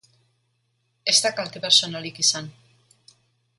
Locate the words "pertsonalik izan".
1.67-2.51